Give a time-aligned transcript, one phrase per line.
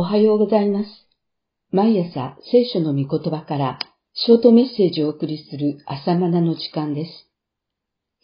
[0.00, 0.88] おはようございます。
[1.72, 3.78] 毎朝聖書の御言葉から
[4.14, 7.10] ショートメッセージをお送りする朝マナの時間です。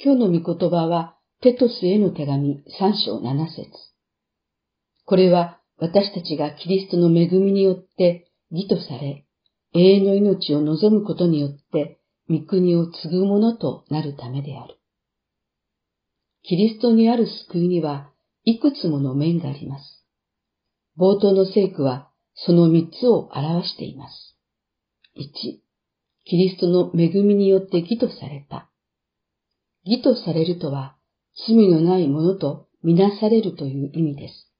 [0.03, 3.69] 今日の御言葉はテトスへの手紙3章7節
[5.05, 9.27] これは私たちがキリストの恵みによって義とされ、
[9.75, 12.01] 永遠の命を望むことによって
[12.31, 14.79] 御国を継ぐものとなるためである。
[16.43, 18.11] キリストにある救いには
[18.45, 19.96] いくつもの面があります。
[20.99, 24.37] 冒頭の聖句はその三つを表しています。
[25.17, 25.59] 1、
[26.25, 28.71] キリストの恵みによって義とされた。
[29.85, 30.97] 義とされるとは、
[31.47, 34.53] 罪のないものとみなされるという意味です。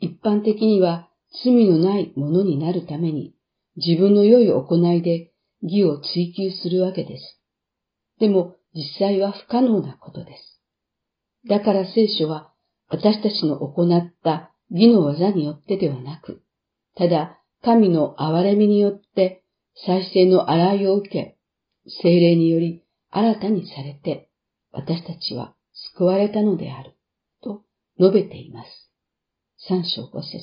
[0.00, 1.08] 一般的には
[1.44, 3.34] 罪のないものになるために
[3.76, 7.40] 自分の良い行いで義を追求するわけです。
[8.20, 10.60] でも実際は不可能なことです。
[11.48, 12.52] だから聖書は
[12.88, 16.42] 私たちの行った義の技によってではなく、
[16.96, 19.42] ただ神の憐れみによって
[19.86, 21.36] 再生の洗いを受け、
[22.02, 24.30] 精霊により新たにされて、
[24.72, 25.54] 私たちは
[25.94, 26.96] 救われたのである、
[27.42, 27.62] と
[27.98, 28.68] 述べています。
[29.68, 30.38] 三章五節。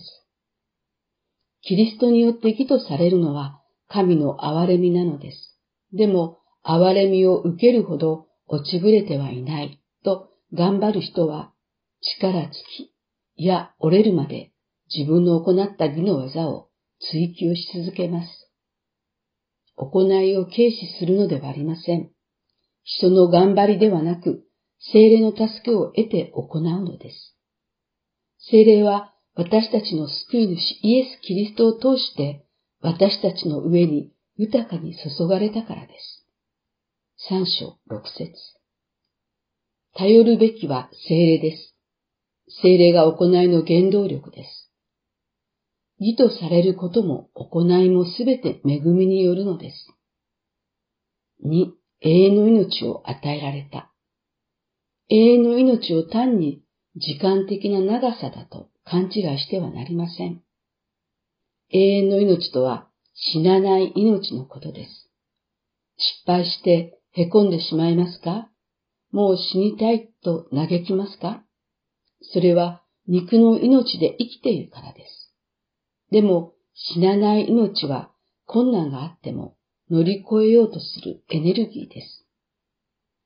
[1.61, 5.59] キリストによって義とされるのは神の憐れみなのです。
[5.93, 11.51] でも、憐れみを受けるほど落ちぶれてはいない、と頑張る人は
[12.01, 12.92] 力尽き、
[13.35, 14.51] いや折れるまで
[14.95, 18.49] 自分の行った義の技を追求し続けます。
[19.75, 22.11] 行いを軽視するのではありません。
[22.83, 24.45] 人の頑張りではなく、
[24.91, 27.35] 精霊の助けを得て行うのです。
[28.49, 32.45] 精霊は私たちの救い主イエス・キリストを通して
[32.81, 36.27] 私たちの上に豊かに注がれたからです。
[37.29, 38.33] 三章六節
[39.95, 41.72] 頼るべきは精霊です。
[42.47, 44.71] 精霊が行いの原動力です。
[45.99, 49.87] 義とされることも行いもすべて恵みによるのです。
[51.45, 53.91] 2、永遠の命を与えられた。
[55.09, 56.63] 永遠の命を単に
[56.95, 60.41] 時間的な長さだと勘違いしてはなりません。
[61.69, 65.09] 永遠の命とは死なない命のことです。
[66.25, 68.49] 失敗して凹んでしまいますか？
[69.11, 71.43] もう死にたいと嘆きますか？
[72.31, 75.33] それは肉の命で生きているからです。
[76.11, 78.11] でも死なない命は
[78.45, 79.55] 困難があっても
[79.89, 82.25] 乗り越えようとするエネルギーです。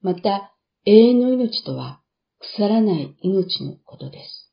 [0.01, 0.53] また
[0.85, 2.01] 永遠の命とは
[2.39, 4.51] 腐らない命のことです。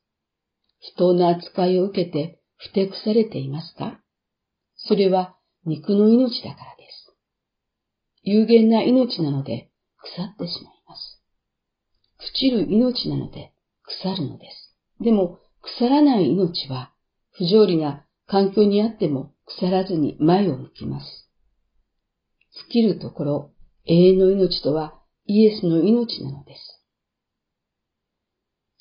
[0.93, 3.99] 不当な扱いを受けてふてくされていますか？
[4.75, 5.35] それは
[5.65, 7.15] 肉の命だからです。
[8.21, 11.21] 有限な命なので腐ってしまいます。
[12.19, 13.51] 朽ちる命なので
[13.85, 15.03] 腐るのです。
[15.03, 16.91] でも、腐らない命は、
[17.31, 21.29] 不条理な環境にあっても腐らずに前を向きます。
[22.69, 23.51] 尽きるところ、
[23.85, 26.81] 永遠の命とはイエスの命なのです。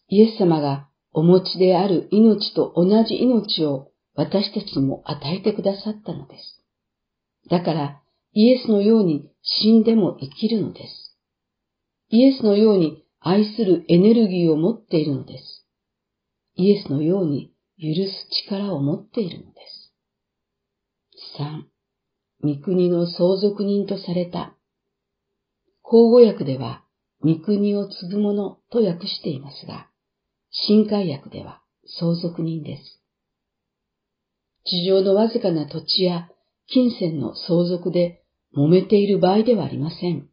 [0.08, 6.62] イエス様がお持ちである命と同じ命を私たちにも与えてくださったのです。
[7.50, 11.16] だから、イエスのように死んでも生きるのです。
[12.10, 15.66] イエスのように愛するエネルギーを持っているのです。
[16.56, 19.60] イエスのように許す力を持っているので
[21.38, 21.38] す。
[22.42, 22.56] 3.
[22.56, 24.54] 御国の相続人とされた。
[25.80, 26.84] 口語訳では、
[27.22, 29.88] 御国を継ぐ者と訳していますが、
[30.50, 31.62] 新海訳では
[31.98, 33.00] 相続人です。
[34.66, 36.28] 地上のわずかな土地や
[36.66, 38.22] 金銭の相続で
[38.54, 40.28] 揉めている場合ではありません。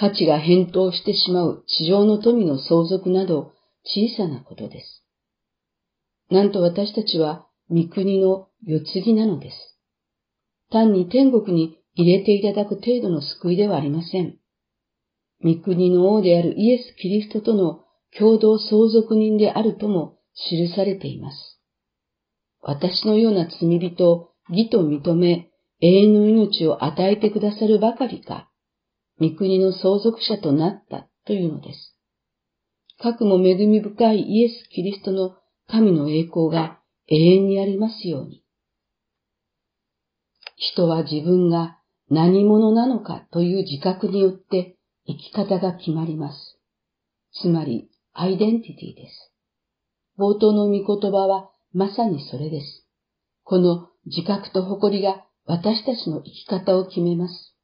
[0.00, 3.52] 価値が変動してしまう地上の富の相続など
[3.84, 5.04] 小さなことです。
[6.30, 9.56] なんと私たちは御国の世継ぎなのです。
[10.70, 14.38] 単に天国に入れていただく程度の救いではありません。
[15.44, 17.84] 御国の王であるイエス・キリストとの
[18.18, 20.16] 共同相続人であるとも
[20.48, 21.60] 記されています。
[22.62, 25.50] 私のような罪人を義と認め
[25.82, 28.49] 永遠の命を与えてくださるばかりか、
[29.20, 31.96] 御国の相続者となったというのです。
[32.98, 35.36] 核も恵み深いイエス・キリストの
[35.68, 38.42] 神の栄光が永遠にありますように。
[40.56, 41.78] 人は自分が
[42.10, 44.76] 何者なのかという自覚によって
[45.06, 46.58] 生き方が決まります。
[47.40, 49.32] つまり、アイデンティティです。
[50.18, 52.86] 冒頭の御言葉はまさにそれです。
[53.44, 57.54] この自覚と誇りが私たちの生き方を決めます。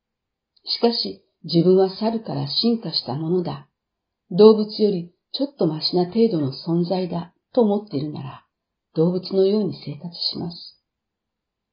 [0.64, 3.68] しかし、自分は猿から進化したものだ。
[4.32, 8.44] 動物よりちょっとマシな程度の存在だと思っているなら、
[8.96, 10.82] 動物のように生活します。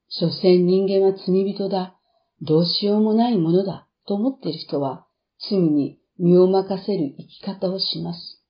[0.10, 1.98] 所詮人間は罪人だ、
[2.42, 5.08] どうしようもないものだと思っている人は
[5.50, 8.44] 罪に身を任せる生き方をします。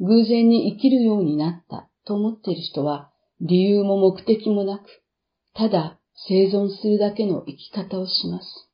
[0.00, 4.84] 偶然に生きるようになったと思っている人は理由も目的もなく、
[5.54, 8.69] ただ生存するだけの生き方をします。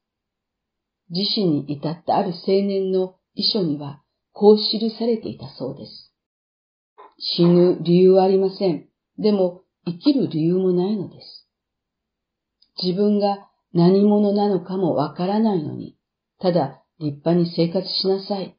[1.10, 6.12] 自身に至ったある青年の遺書にはこう記されていたそうです。
[7.18, 8.88] 死ぬ理由はありません。
[9.18, 11.48] でも生きる理由もないのです。
[12.82, 15.96] 自分が何者なのかもわからないのに、
[16.40, 18.56] ただ立派に生活しなさい。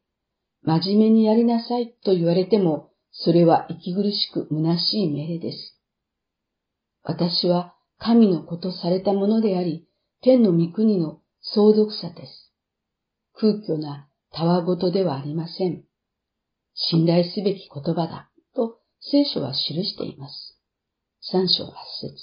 [0.63, 5.79] 真面目にやりなさいと言われても、それは息苦しく虚しい命令です。
[7.03, 9.87] 私は神のことされたものであり、
[10.21, 11.19] 天の御国の
[11.53, 12.51] 相続者です。
[13.33, 15.83] 空虚なたわごとではありません。
[16.73, 20.59] 信頼すべき言葉だと聖書は記しています。
[21.21, 22.15] 三章八節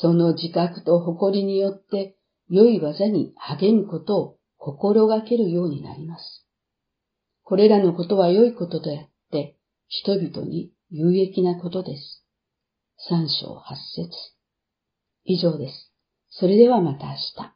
[0.00, 2.16] その自覚と誇りによって
[2.48, 6.48] 良い技に励むことを心がけるようになります。
[7.44, 9.56] これらのことは良いことであって、
[9.86, 12.24] 人々に有益なことです。
[13.08, 14.10] 三章八節
[15.24, 15.92] 以上です。
[16.30, 17.54] それではまた明日。